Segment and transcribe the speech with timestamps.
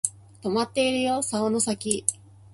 [0.41, 2.03] とまっているよ竿の先